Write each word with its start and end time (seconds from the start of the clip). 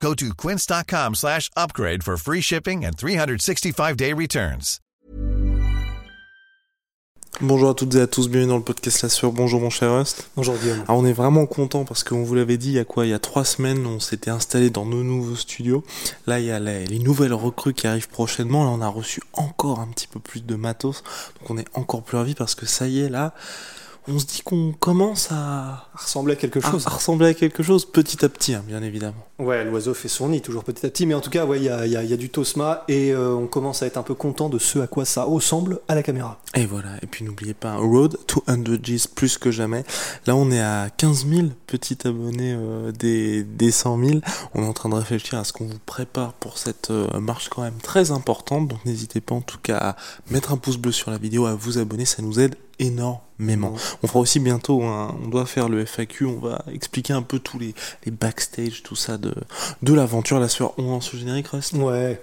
Go 0.00 0.14
to 0.14 0.34
quince.com 0.34 1.14
slash 1.14 1.50
upgrade 1.56 2.02
for 2.02 2.16
free 2.16 2.40
shipping 2.40 2.84
and 2.84 2.96
365-day 2.96 4.12
returns. 4.12 4.80
Bonjour 7.42 7.68
à 7.68 7.74
toutes 7.74 7.94
et 7.96 8.00
à 8.00 8.06
tous, 8.06 8.30
bienvenue 8.30 8.48
dans 8.48 8.56
le 8.56 8.62
podcast 8.62 9.02
La 9.02 9.10
Sueur. 9.10 9.30
Bonjour 9.30 9.60
mon 9.60 9.68
cher 9.68 9.94
Rust. 9.94 10.30
Bonjour 10.36 10.56
Guillaume. 10.56 10.82
Alors 10.88 11.02
on 11.02 11.04
est 11.04 11.12
vraiment 11.12 11.44
content 11.44 11.84
parce 11.84 12.02
qu'on 12.02 12.22
vous 12.22 12.34
l'avait 12.34 12.56
dit 12.56 12.68
il 12.68 12.74
y 12.74 12.78
a 12.78 12.86
quoi? 12.86 13.04
Il 13.04 13.10
y 13.10 13.14
a 13.14 13.18
trois 13.18 13.44
semaines, 13.44 13.86
on 13.86 14.00
s'était 14.00 14.30
installé 14.30 14.70
dans 14.70 14.86
nos 14.86 15.02
nouveaux 15.02 15.36
studios. 15.36 15.84
Là, 16.26 16.40
il 16.40 16.46
y 16.46 16.50
a 16.50 16.58
les, 16.58 16.86
les 16.86 16.98
nouvelles 16.98 17.34
recrues 17.34 17.74
qui 17.74 17.86
arrivent 17.86 18.08
prochainement. 18.08 18.64
Là, 18.64 18.70
on 18.70 18.80
a 18.80 18.88
reçu 18.88 19.20
encore 19.34 19.80
un 19.80 19.88
petit 19.88 20.06
peu 20.06 20.18
plus 20.18 20.46
de 20.46 20.54
matos. 20.54 21.02
Donc 21.40 21.50
on 21.50 21.58
est 21.58 21.66
encore 21.74 22.02
plus 22.02 22.16
ravis 22.16 22.34
parce 22.34 22.54
que 22.54 22.64
ça 22.64 22.86
y 22.86 23.00
est, 23.00 23.10
là, 23.10 23.34
on 24.08 24.18
se 24.18 24.26
dit 24.26 24.42
qu'on 24.44 24.72
commence 24.78 25.28
à, 25.32 25.88
Ressembler 25.94 26.34
à 26.34 26.36
quelque 26.36 26.60
chose. 26.60 26.86
à 26.86 26.90
ressembler 26.90 27.28
à 27.28 27.34
quelque 27.34 27.62
chose 27.62 27.84
petit 27.84 28.24
à 28.24 28.28
petit, 28.28 28.54
hein, 28.54 28.62
bien 28.66 28.82
évidemment. 28.82 29.14
Ouais, 29.38 29.64
l'oiseau 29.64 29.92
fait 29.94 30.08
son 30.08 30.28
nid 30.28 30.40
toujours 30.40 30.64
petit 30.64 30.84
à 30.86 30.90
petit, 30.90 31.06
mais 31.06 31.14
en 31.14 31.20
tout 31.20 31.30
cas, 31.30 31.44
ouais, 31.44 31.58
il 31.58 31.64
y 31.64 31.68
a, 31.68 31.86
il 31.86 31.92
y 31.92 31.96
a- 31.96 32.02
y 32.04 32.12
a 32.12 32.16
du 32.16 32.30
Tosma 32.30 32.84
et 32.88 33.12
euh, 33.12 33.34
on 33.34 33.46
commence 33.46 33.82
à 33.82 33.86
être 33.86 33.96
un 33.98 34.02
peu 34.02 34.14
content 34.14 34.48
de 34.48 34.58
ce 34.58 34.78
à 34.78 34.86
quoi 34.86 35.04
ça 35.04 35.24
ressemble 35.24 35.80
à 35.88 35.94
la 35.94 36.02
caméra. 36.02 36.40
Et 36.54 36.64
voilà, 36.66 36.88
et 37.02 37.06
puis 37.06 37.24
n'oubliez 37.24 37.52
pas, 37.54 37.74
Road 37.76 38.16
to 38.26 38.42
100 38.46 38.64
G's 38.82 39.06
plus 39.06 39.36
que 39.38 39.50
jamais. 39.50 39.84
Là, 40.26 40.36
on 40.36 40.50
est 40.50 40.60
à 40.60 40.88
15 40.96 41.26
000 41.26 41.48
petits 41.66 41.98
abonnés 42.06 42.54
euh, 42.56 42.92
des, 42.92 43.42
des 43.44 43.70
100 43.70 43.98
000. 44.04 44.20
On 44.54 44.62
est 44.62 44.66
en 44.66 44.72
train 44.72 44.88
de 44.88 44.94
réfléchir 44.94 45.38
à 45.38 45.44
ce 45.44 45.52
qu'on 45.52 45.66
vous 45.66 45.78
prépare 45.84 46.32
pour 46.34 46.56
cette 46.58 46.90
euh, 46.90 47.06
marche 47.20 47.48
quand 47.48 47.62
même 47.62 47.78
très 47.82 48.10
importante. 48.10 48.68
Donc 48.68 48.84
n'hésitez 48.86 49.20
pas 49.20 49.34
en 49.34 49.40
tout 49.42 49.58
cas 49.62 49.76
à 49.78 49.96
mettre 50.30 50.52
un 50.52 50.56
pouce 50.56 50.78
bleu 50.78 50.92
sur 50.92 51.10
la 51.10 51.18
vidéo, 51.18 51.46
à 51.46 51.54
vous 51.54 51.78
abonner, 51.78 52.04
ça 52.06 52.22
nous 52.22 52.40
aide 52.40 52.54
énormément. 52.78 53.74
On 54.02 54.06
fera 54.06 54.18
aussi 54.20 54.40
bientôt, 54.40 54.82
un- 54.84 55.14
on 55.22 55.28
doit 55.28 55.46
faire 55.46 55.68
le 55.68 55.84
FAQ, 55.84 56.24
on 56.26 56.38
va 56.38 56.62
expliquer 56.72 57.12
un 57.12 57.22
peu 57.22 57.38
tous 57.38 57.58
les, 57.58 57.74
les 58.04 58.10
backstage, 58.12 58.82
tout 58.82 58.96
ça 58.96 59.18
de, 59.18 59.34
de 59.82 59.94
l'aventure. 59.94 60.40
La 60.40 60.48
sueur, 60.48 60.72
on 60.78 60.90
lance 60.90 61.12
le 61.12 61.18
générique, 61.18 61.48
Rust 61.48 61.74
Ouais. 61.74 62.20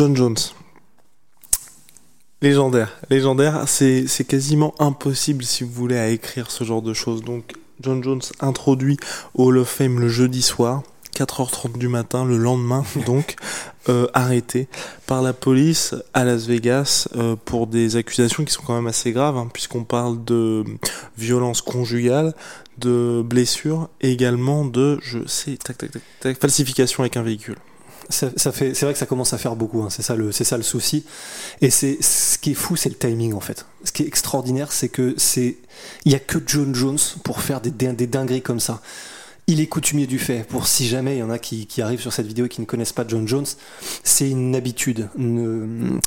John 0.00 0.16
Jones. 0.16 0.38
Légendaire. 2.40 2.98
Légendaire, 3.10 3.64
c'est 3.66 4.26
quasiment 4.26 4.72
impossible 4.78 5.44
si 5.44 5.62
vous 5.62 5.70
voulez 5.70 5.98
à 5.98 6.08
écrire 6.08 6.50
ce 6.50 6.64
genre 6.64 6.80
de 6.80 6.94
choses. 6.94 7.22
Donc, 7.22 7.52
John 7.82 8.02
Jones 8.02 8.22
introduit 8.40 8.96
au 9.34 9.48
Hall 9.48 9.58
of 9.58 9.68
Fame 9.68 10.00
le 10.00 10.08
jeudi 10.08 10.40
soir, 10.40 10.82
4h30 11.14 11.76
du 11.76 11.88
matin, 11.88 12.24
le 12.24 12.38
lendemain, 12.38 12.82
donc, 13.06 13.36
euh, 13.90 14.06
arrêté 14.14 14.68
par 15.04 15.20
la 15.20 15.34
police 15.34 15.94
à 16.14 16.24
Las 16.24 16.46
Vegas 16.46 17.06
euh, 17.16 17.36
pour 17.36 17.66
des 17.66 17.96
accusations 17.96 18.46
qui 18.46 18.54
sont 18.54 18.62
quand 18.62 18.76
même 18.76 18.86
assez 18.86 19.12
graves, 19.12 19.36
hein, 19.36 19.50
puisqu'on 19.52 19.84
parle 19.84 20.24
de 20.24 20.64
violence 21.18 21.60
conjugale, 21.60 22.32
de 22.78 23.22
blessures, 23.22 23.90
et 24.00 24.10
également 24.10 24.64
de, 24.64 24.98
je 25.02 25.18
sais, 25.26 25.58
tac, 25.58 25.76
tac, 25.76 25.90
tac, 25.90 26.02
tac, 26.20 26.40
falsification 26.40 27.02
avec 27.02 27.18
un 27.18 27.22
véhicule. 27.22 27.58
C'est 28.08 28.80
vrai 28.82 28.92
que 28.92 28.98
ça 28.98 29.06
commence 29.06 29.32
à 29.32 29.38
faire 29.38 29.56
beaucoup. 29.56 29.82
hein, 29.82 29.88
C'est 29.90 30.02
ça 30.02 30.16
le, 30.16 30.32
souci. 30.62 31.04
Et 31.60 31.70
c'est 31.70 32.02
ce 32.02 32.38
qui 32.38 32.52
est 32.52 32.54
fou, 32.54 32.76
c'est 32.76 32.88
le 32.88 32.96
timing 32.96 33.34
en 33.34 33.40
fait. 33.40 33.66
Ce 33.84 33.92
qui 33.92 34.02
est 34.02 34.06
extraordinaire, 34.06 34.72
c'est 34.72 34.88
que 34.88 35.14
c'est, 35.16 35.56
il 36.04 36.12
y 36.12 36.14
a 36.14 36.18
que 36.18 36.38
John 36.44 36.74
Jones 36.74 36.98
pour 37.24 37.42
faire 37.42 37.60
des, 37.60 37.70
des 37.70 38.06
dingueries 38.06 38.42
comme 38.42 38.60
ça. 38.60 38.80
Il 39.46 39.60
est 39.60 39.66
coutumier 39.66 40.06
du 40.06 40.18
fait. 40.20 40.46
Pour 40.46 40.68
si 40.68 40.86
jamais 40.86 41.16
il 41.16 41.18
y 41.18 41.22
en 41.24 41.30
a 41.30 41.38
qui, 41.40 41.66
qui 41.66 41.82
arrivent 41.82 42.00
sur 42.00 42.12
cette 42.12 42.26
vidéo 42.26 42.46
et 42.46 42.48
qui 42.48 42.60
ne 42.60 42.66
connaissent 42.66 42.92
pas 42.92 43.04
John 43.08 43.26
Jones, 43.26 43.46
c'est 44.04 44.30
une 44.30 44.54
habitude. 44.54 45.08
Une- 45.18 46.00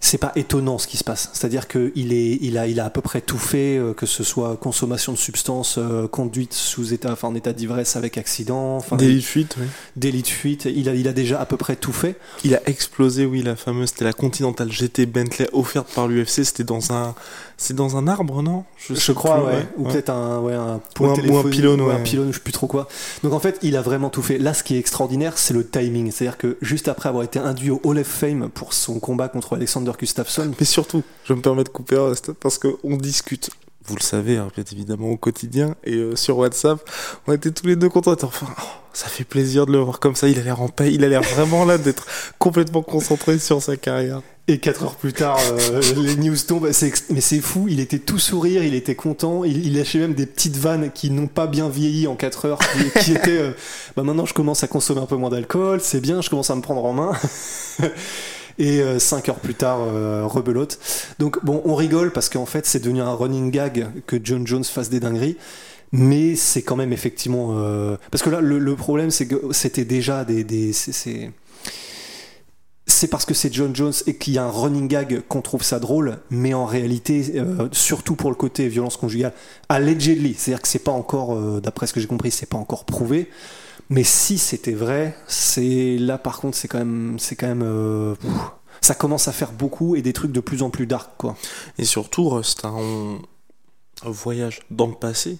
c'est 0.00 0.16
pas 0.18 0.32
étonnant 0.34 0.78
ce 0.78 0.86
qui 0.86 0.96
se 0.96 1.04
passe. 1.04 1.28
C'est-à-dire 1.34 1.68
que 1.68 1.92
il 1.94 2.12
est, 2.14 2.38
il 2.40 2.56
a, 2.56 2.66
il 2.66 2.80
a 2.80 2.86
à 2.86 2.90
peu 2.90 3.02
près 3.02 3.20
tout 3.20 3.38
fait, 3.38 3.76
euh, 3.76 3.92
que 3.92 4.06
ce 4.06 4.24
soit 4.24 4.56
consommation 4.56 5.12
de 5.12 5.18
substances, 5.18 5.76
euh, 5.78 6.08
conduite 6.08 6.54
sous 6.54 6.94
état, 6.94 7.12
enfin 7.12 7.28
en 7.28 7.34
état 7.34 7.52
d'ivresse 7.52 7.96
avec 7.96 8.16
accident, 8.16 8.76
enfin 8.76 8.96
Délit 8.96 9.16
de 9.16 9.20
fuite, 9.20 9.56
oui. 9.60 9.66
délit 9.96 10.22
de 10.22 10.26
fuite. 10.28 10.64
Il 10.64 10.88
a, 10.88 10.94
il 10.94 11.06
a 11.06 11.12
déjà 11.12 11.38
à 11.40 11.44
peu 11.44 11.58
près 11.58 11.76
tout 11.76 11.92
fait. 11.92 12.16
Il 12.44 12.54
a 12.54 12.66
explosé, 12.66 13.26
oui, 13.26 13.42
la 13.42 13.56
fameuse, 13.56 13.90
c'était 13.90 14.04
la 14.04 14.14
Continental 14.14 14.72
GT 14.72 15.04
Bentley 15.06 15.48
offerte 15.52 15.88
par 15.94 16.08
l'UFC, 16.08 16.44
c'était 16.44 16.64
dans 16.64 16.92
un, 16.92 17.14
c'est 17.56 17.74
dans 17.74 17.96
un 17.96 18.06
arbre, 18.06 18.42
non? 18.42 18.64
Je 18.78 19.12
crois, 19.12 19.36
plus, 19.36 19.46
ouais. 19.46 19.66
Ou 19.78 19.84
peut-être 19.84 20.10
un, 20.10 20.40
ouais, 20.40 20.54
un, 20.54 20.80
Ou 21.00 21.06
un- 21.06 21.14
ou 21.28 21.36
un 21.38 21.44
pylône, 21.50 21.80
ou 21.80 21.88
un 21.90 22.00
pylône, 22.00 22.28
je 22.30 22.34
sais 22.36 22.42
plus 22.42 22.52
trop 22.52 22.66
quoi. 22.66 22.86
Donc 23.22 23.32
en 23.32 23.38
fait, 23.40 23.58
il 23.62 23.76
a 23.76 23.82
vraiment 23.82 24.10
tout 24.10 24.22
fait. 24.22 24.38
Là, 24.38 24.52
ce 24.54 24.62
qui 24.62 24.76
est 24.76 24.78
extraordinaire, 24.78 25.38
c'est 25.38 25.54
le 25.54 25.66
timing. 25.66 26.10
C'est-à-dire 26.12 26.36
que 26.38 26.58
juste 26.60 26.88
après 26.88 27.08
avoir 27.08 27.24
été 27.24 27.38
induit 27.38 27.70
au 27.70 27.80
Hall 27.84 27.98
of 27.98 28.06
Fame 28.06 28.48
pour 28.52 28.72
son 28.74 29.00
combat 29.00 29.28
contre 29.28 29.56
Alexander 29.56 29.92
Gustafsson, 29.98 30.52
Mais 30.60 30.66
surtout, 30.66 31.02
je 31.24 31.32
me 31.32 31.40
permets 31.40 31.64
de 31.64 31.68
couper 31.70 31.96
Rust, 31.96 32.32
parce 32.32 32.58
qu'on 32.58 32.96
discute. 32.96 33.50
Vous 33.88 33.94
le 33.94 34.02
savez, 34.02 34.36
hein, 34.36 34.48
bien 34.54 34.64
évidemment, 34.72 35.10
au 35.10 35.16
quotidien, 35.16 35.76
et 35.84 35.94
euh, 35.94 36.16
sur 36.16 36.38
WhatsApp, 36.38 36.80
on 37.28 37.32
était 37.32 37.52
tous 37.52 37.68
les 37.68 37.76
deux 37.76 37.88
contents. 37.88 38.16
Enfin, 38.20 38.46
oh, 38.58 38.62
ça 38.92 39.06
fait 39.06 39.22
plaisir 39.22 39.64
de 39.64 39.70
le 39.72 39.78
voir 39.78 40.00
comme 40.00 40.16
ça. 40.16 40.28
Il 40.28 40.38
a 40.40 40.42
l'air 40.42 40.60
en 40.60 40.68
paix. 40.68 40.92
Il 40.92 41.04
a 41.04 41.08
l'air 41.08 41.22
vraiment 41.22 41.64
là 41.64 41.78
d'être 41.78 42.04
complètement 42.38 42.82
concentré 42.82 43.38
sur 43.38 43.62
sa 43.62 43.76
carrière. 43.76 44.22
Et 44.48 44.58
quatre 44.58 44.84
heures 44.84 44.94
plus 44.94 45.12
tard, 45.12 45.40
euh, 45.50 45.80
les 45.96 46.16
news 46.16 46.36
tombent. 46.46 46.70
Mais 47.10 47.20
c'est 47.20 47.40
fou. 47.40 47.66
Il 47.68 47.80
était 47.80 47.98
tout 47.98 48.18
sourire, 48.18 48.62
il 48.62 48.74
était 48.74 48.94
content. 48.94 49.44
Il, 49.44 49.76
lâchait 49.76 49.98
même 49.98 50.14
des 50.14 50.26
petites 50.26 50.56
vannes 50.56 50.90
qui 50.94 51.10
n'ont 51.10 51.26
pas 51.26 51.46
bien 51.46 51.68
vieilli 51.68 52.06
en 52.06 52.14
4 52.14 52.44
heures, 52.46 52.58
qui, 53.00 53.12
étaient. 53.12 53.38
euh, 53.38 53.52
bah 53.96 54.02
maintenant, 54.04 54.26
je 54.26 54.34
commence 54.34 54.62
à 54.62 54.68
consommer 54.68 55.00
un 55.00 55.06
peu 55.06 55.16
moins 55.16 55.30
d'alcool. 55.30 55.80
C'est 55.82 56.00
bien. 56.00 56.22
Je 56.22 56.30
commence 56.30 56.50
à 56.50 56.54
me 56.54 56.62
prendre 56.62 56.84
en 56.84 56.92
main. 56.92 57.12
Et 58.58 58.80
5 58.98 59.28
heures 59.28 59.38
plus 59.38 59.54
tard, 59.54 59.80
euh, 59.82 60.22
rebelote. 60.24 60.78
Donc 61.18 61.44
bon, 61.44 61.60
on 61.66 61.74
rigole 61.74 62.10
parce 62.10 62.30
qu'en 62.30 62.46
fait, 62.46 62.64
c'est 62.64 62.78
devenu 62.78 63.02
un 63.02 63.12
running 63.12 63.50
gag 63.50 63.88
que 64.06 64.16
John 64.22 64.46
Jones 64.46 64.64
fasse 64.64 64.88
des 64.88 65.00
dingueries. 65.00 65.36
Mais 65.92 66.34
c'est 66.36 66.62
quand 66.62 66.76
même 66.76 66.92
effectivement... 66.92 67.50
euh, 67.58 67.96
Parce 68.10 68.22
que 68.22 68.30
là, 68.30 68.40
le, 68.40 68.76
problème, 68.76 69.10
c'est 69.10 69.26
que 69.26 69.52
c'était 69.52 69.84
déjà 69.84 70.24
des... 70.24 70.72
c'est 72.96 73.08
parce 73.08 73.26
que 73.26 73.34
c'est 73.34 73.52
John 73.52 73.76
Jones 73.76 73.92
et 74.06 74.16
qu'il 74.16 74.32
y 74.32 74.38
a 74.38 74.44
un 74.44 74.50
running 74.50 74.88
gag 74.88 75.22
qu'on 75.28 75.42
trouve 75.42 75.62
ça 75.62 75.78
drôle, 75.78 76.18
mais 76.30 76.54
en 76.54 76.64
réalité, 76.64 77.32
euh, 77.36 77.68
surtout 77.72 78.16
pour 78.16 78.30
le 78.30 78.36
côté 78.36 78.68
violence 78.68 78.96
conjugale, 78.96 79.32
allegedly, 79.68 80.34
c'est-à-dire 80.34 80.62
que 80.62 80.68
c'est 80.68 80.78
pas 80.78 80.92
encore, 80.92 81.34
euh, 81.34 81.60
d'après 81.60 81.86
ce 81.86 81.92
que 81.92 82.00
j'ai 82.00 82.06
compris, 82.06 82.30
c'est 82.30 82.48
pas 82.48 82.56
encore 82.56 82.84
prouvé. 82.84 83.30
Mais 83.90 84.02
si 84.02 84.38
c'était 84.38 84.72
vrai, 84.72 85.14
c'est 85.28 85.98
là 85.98 86.16
par 86.16 86.40
contre, 86.40 86.56
c'est 86.56 86.68
quand 86.68 86.78
même, 86.78 87.16
c'est 87.18 87.36
quand 87.36 87.46
même, 87.46 87.62
euh, 87.62 88.14
ça 88.80 88.94
commence 88.94 89.28
à 89.28 89.32
faire 89.32 89.52
beaucoup 89.52 89.94
et 89.94 90.00
des 90.00 90.14
trucs 90.14 90.32
de 90.32 90.40
plus 90.40 90.62
en 90.62 90.70
plus 90.70 90.86
dark, 90.86 91.10
quoi. 91.18 91.36
Et 91.78 91.84
surtout, 91.84 92.30
Rust, 92.30 92.64
hein, 92.64 92.74
on 92.76 93.18
voyage 94.04 94.60
dans 94.70 94.86
le 94.86 94.94
passé 94.94 95.38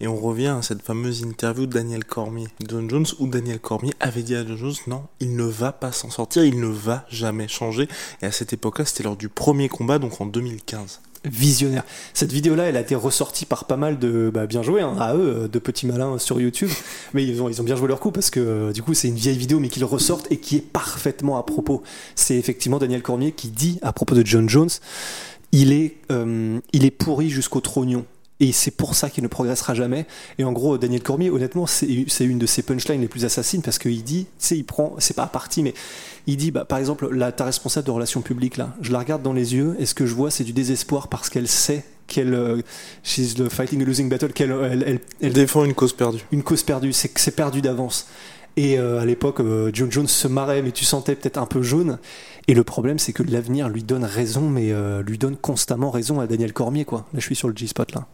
et 0.00 0.06
on 0.06 0.16
revient 0.16 0.48
à 0.58 0.62
cette 0.62 0.82
fameuse 0.82 1.22
interview 1.22 1.66
de 1.66 1.72
Daniel 1.72 2.04
Cormier, 2.04 2.48
John 2.68 2.88
Jones, 2.90 3.06
où 3.18 3.26
Daniel 3.26 3.58
Cormier 3.58 3.92
avait 4.00 4.22
dit 4.22 4.34
à 4.34 4.46
John 4.46 4.56
Jones 4.56 4.74
non, 4.86 5.04
il 5.20 5.36
ne 5.36 5.44
va 5.44 5.72
pas 5.72 5.92
s'en 5.92 6.10
sortir, 6.10 6.44
il 6.44 6.60
ne 6.60 6.66
va 6.66 7.06
jamais 7.08 7.48
changer. 7.48 7.88
Et 8.22 8.26
à 8.26 8.32
cette 8.32 8.52
époque-là, 8.52 8.84
c'était 8.84 9.04
lors 9.04 9.16
du 9.16 9.28
premier 9.28 9.68
combat, 9.68 9.98
donc 9.98 10.20
en 10.20 10.26
2015. 10.26 11.00
Visionnaire. 11.26 11.84
Cette 12.12 12.32
vidéo-là, 12.32 12.64
elle 12.64 12.76
a 12.76 12.80
été 12.80 12.94
ressortie 12.94 13.46
par 13.46 13.64
pas 13.64 13.78
mal 13.78 13.98
de, 13.98 14.30
bah, 14.32 14.46
bien 14.46 14.62
joué 14.62 14.82
hein, 14.82 14.94
à 15.00 15.16
eux, 15.16 15.48
de 15.50 15.58
petits 15.58 15.86
malins 15.86 16.18
sur 16.18 16.38
YouTube. 16.38 16.68
Mais 17.14 17.24
ils 17.24 17.42
ont, 17.42 17.48
ils 17.48 17.62
ont 17.62 17.64
bien 17.64 17.76
joué 17.76 17.88
leur 17.88 17.98
coup 17.98 18.10
parce 18.10 18.28
que 18.28 18.40
euh, 18.40 18.72
du 18.72 18.82
coup, 18.82 18.92
c'est 18.92 19.08
une 19.08 19.14
vieille 19.14 19.38
vidéo, 19.38 19.58
mais 19.58 19.70
qu'ils 19.70 19.86
ressortent 19.86 20.30
et 20.30 20.36
qui 20.36 20.56
est 20.56 20.60
parfaitement 20.60 21.38
à 21.38 21.42
propos. 21.42 21.82
C'est 22.14 22.36
effectivement 22.36 22.78
Daniel 22.78 23.00
Cormier 23.00 23.32
qui 23.32 23.48
dit 23.48 23.78
à 23.80 23.94
propos 23.94 24.14
de 24.14 24.26
John 24.26 24.50
Jones, 24.50 24.68
il 25.56 25.72
est, 25.72 25.94
euh, 26.10 26.58
il 26.72 26.84
est 26.84 26.90
pourri 26.90 27.30
jusqu'au 27.30 27.60
trognon. 27.60 28.04
Et 28.40 28.50
c'est 28.50 28.72
pour 28.72 28.96
ça 28.96 29.10
qu'il 29.10 29.22
ne 29.22 29.28
progressera 29.28 29.74
jamais. 29.74 30.06
Et 30.38 30.44
en 30.44 30.50
gros, 30.52 30.76
Daniel 30.76 31.00
Cormier, 31.02 31.30
honnêtement, 31.30 31.66
c'est 31.66 31.86
une 32.24 32.38
de 32.38 32.46
ses 32.46 32.62
punchlines 32.62 33.00
les 33.00 33.06
plus 33.08 33.24
assassines 33.24 33.62
parce 33.62 33.78
qu'il 33.78 34.02
dit, 34.02 34.24
tu 34.24 34.30
sais, 34.38 34.56
il 34.58 34.64
prend, 34.64 34.96
c'est 34.98 35.14
pas 35.14 35.22
à 35.22 35.26
partie, 35.28 35.62
mais 35.62 35.72
il 36.26 36.36
dit, 36.36 36.50
bah, 36.50 36.64
par 36.64 36.78
exemple, 36.78 37.08
là, 37.14 37.30
ta 37.30 37.44
responsable 37.44 37.86
de 37.86 37.92
relations 37.92 38.22
publiques, 38.22 38.56
là, 38.56 38.74
je 38.80 38.90
la 38.90 38.98
regarde 38.98 39.22
dans 39.22 39.32
les 39.32 39.54
yeux 39.54 39.76
et 39.78 39.86
ce 39.86 39.94
que 39.94 40.04
je 40.04 40.14
vois, 40.14 40.32
c'est 40.32 40.42
du 40.44 40.52
désespoir 40.52 41.06
parce 41.06 41.30
qu'elle 41.30 41.46
sait 41.46 41.84
qu'elle, 42.08 42.34
euh, 42.34 42.60
she's 43.04 43.34
the 43.34 43.48
fighting 43.48 43.80
a 43.80 43.84
losing 43.84 44.08
battle, 44.08 44.32
qu'elle, 44.32 44.50
elle, 44.50 44.82
elle- 44.82 44.82
Elle 44.82 45.00
elle- 45.28 45.32
défend 45.32 45.64
une 45.64 45.72
cause 45.74 45.92
perdue. 45.92 46.20
une 46.32 46.42
cause 46.42 46.64
perdue, 46.64 46.92
c'est 46.92 47.30
perdu 47.36 47.62
d'avance. 47.62 48.08
Et 48.56 48.78
euh, 48.78 49.00
à 49.00 49.04
l'époque, 49.04 49.40
euh, 49.40 49.70
John 49.72 49.90
Jones 49.90 50.06
se 50.06 50.28
marrait, 50.28 50.62
mais 50.62 50.70
tu 50.70 50.84
sentais 50.84 51.16
peut-être 51.16 51.38
un 51.38 51.46
peu 51.46 51.62
jaune. 51.62 51.98
Et 52.46 52.54
le 52.54 52.62
problème, 52.62 52.98
c'est 52.98 53.12
que 53.12 53.22
l'avenir 53.22 53.68
lui 53.68 53.82
donne 53.82 54.04
raison, 54.04 54.48
mais 54.48 54.72
euh, 54.72 55.02
lui 55.02 55.18
donne 55.18 55.36
constamment 55.36 55.90
raison 55.90 56.20
à 56.20 56.26
Daniel 56.26 56.52
Cormier, 56.52 56.84
quoi. 56.84 57.06
Là, 57.12 57.20
je 57.20 57.24
suis 57.24 57.36
sur 57.36 57.48
le 57.48 57.56
G-Spot, 57.56 57.92
là. 57.92 58.06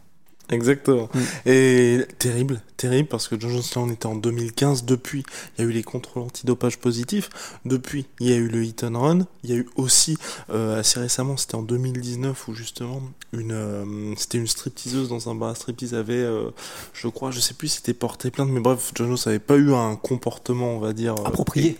Exactement. 0.49 1.09
Mm. 1.13 1.19
Et 1.49 2.05
terrible, 2.19 2.61
terrible, 2.77 3.07
parce 3.07 3.27
que 3.27 3.39
John 3.39 3.59
on 3.77 3.89
était 3.89 4.05
en 4.05 4.15
2015. 4.15 4.85
Depuis, 4.85 5.23
il 5.57 5.63
y 5.63 5.65
a 5.65 5.69
eu 5.69 5.71
les 5.71 5.83
contrôles 5.83 6.23
antidopage 6.23 6.77
positifs. 6.77 7.29
Depuis, 7.65 8.05
il 8.19 8.29
y 8.29 8.33
a 8.33 8.35
eu 8.35 8.47
le 8.47 8.63
hit 8.63 8.83
and 8.83 8.99
run. 8.99 9.19
Il 9.43 9.49
y 9.49 9.53
a 9.53 9.55
eu 9.57 9.67
aussi, 9.75 10.17
euh, 10.49 10.79
assez 10.79 10.99
récemment, 10.99 11.37
c'était 11.37 11.55
en 11.55 11.63
2019, 11.63 12.47
où 12.47 12.53
justement, 12.53 13.01
une, 13.33 13.51
euh, 13.53 14.13
c'était 14.17 14.37
une 14.37 14.47
stripteaseuse 14.47 15.09
dans 15.09 15.29
un 15.29 15.35
bar 15.35 15.49
à 15.49 15.55
striptease 15.55 15.93
avait, 15.93 16.13
euh, 16.15 16.49
je 16.93 17.07
crois, 17.07 17.31
je 17.31 17.39
sais 17.39 17.53
plus 17.53 17.69
si 17.69 17.77
c'était 17.77 17.93
porté 17.93 18.29
plainte, 18.29 18.49
mais 18.49 18.59
bref, 18.59 18.91
John 18.95 19.07
Jones 19.07 19.17
n'avait 19.25 19.39
pas 19.39 19.55
eu 19.55 19.73
un 19.73 19.95
comportement, 19.95 20.75
on 20.75 20.79
va 20.79 20.93
dire, 20.93 21.15
Approprié. 21.25 21.77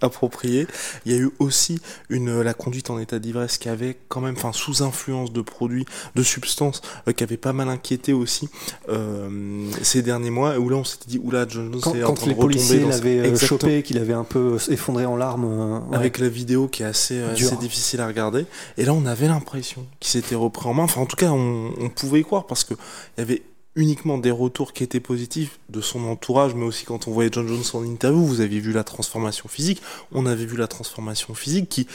approprié. 0.00 0.66
Il 1.06 1.12
y 1.12 1.14
a 1.14 1.18
eu 1.18 1.30
aussi 1.38 1.80
une, 2.08 2.40
la 2.40 2.54
conduite 2.54 2.90
en 2.90 2.98
état 2.98 3.18
d'ivresse 3.18 3.58
qui 3.58 3.68
avait 3.68 3.96
quand 4.08 4.20
même, 4.20 4.34
enfin, 4.36 4.52
sous 4.52 4.82
influence 4.82 5.32
de 5.32 5.42
produits, 5.42 5.86
de 6.14 6.22
substances, 6.22 6.82
qui 7.16 7.22
avait 7.22 7.36
pas 7.36 7.52
mal 7.52 7.68
inquiété 7.82 8.12
aussi 8.12 8.48
euh, 8.88 9.68
ces 9.82 10.02
derniers 10.02 10.30
mois, 10.30 10.56
où 10.58 10.68
là 10.68 10.76
on 10.76 10.84
s'était 10.84 11.08
dit, 11.08 11.18
oula, 11.18 11.46
John 11.48 11.72
Jones 11.72 11.80
Quand, 11.82 11.94
est 11.94 12.04
en 12.04 12.14
train 12.14 12.26
les 12.26 12.34
de 12.34 12.38
retomber 12.38 12.54
policiers 12.54 12.84
l'avaient 12.84 13.18
euh, 13.18 13.36
chopé, 13.36 13.82
qu'il 13.82 13.98
avait 13.98 14.12
un 14.12 14.22
peu 14.24 14.56
effondré 14.70 15.04
en 15.04 15.16
larmes. 15.16 15.44
euh, 15.44 15.78
ouais. 15.90 15.96
Avec 15.96 16.18
la 16.18 16.28
vidéo 16.28 16.68
qui 16.68 16.84
est 16.84 16.86
assez, 16.86 17.18
euh, 17.18 17.34
difficile 17.60 18.00
à 18.00 18.06
regarder. 18.06 18.46
Et 18.78 18.84
là, 18.84 18.94
on 18.94 19.04
avait 19.04 19.26
l'impression 19.26 19.84
qu'il 19.98 20.10
s'était 20.10 20.36
repris 20.36 20.68
en 20.68 20.74
main. 20.74 20.84
Enfin, 20.84 21.00
en 21.00 21.06
tout 21.06 21.16
cas, 21.16 21.30
on, 21.30 21.72
on 21.80 21.88
pouvait 21.88 22.20
y 22.20 22.24
croire 22.24 22.46
parce 22.46 22.62
que 22.62 22.74
il 22.74 23.20
y 23.20 23.22
avait 23.22 23.42
uniquement 23.74 24.18
des 24.18 24.30
retours 24.30 24.72
qui 24.72 24.84
étaient 24.84 25.00
positifs 25.00 25.58
de 25.70 25.80
son 25.80 26.04
entourage, 26.04 26.54
mais 26.54 26.64
aussi 26.64 26.84
quand 26.84 27.08
on 27.08 27.10
voyait 27.10 27.30
John 27.32 27.48
Jones 27.48 27.62
en 27.74 27.84
interview, 27.84 28.22
vous 28.24 28.40
aviez 28.40 28.60
vu 28.60 28.72
la 28.72 28.84
transformation 28.84 29.48
physique, 29.48 29.82
on 30.12 30.26
avait 30.26 30.44
vu 30.44 30.56
la 30.56 30.68
transformation 30.68 31.34
physique 31.34 31.68
qui 31.68 31.86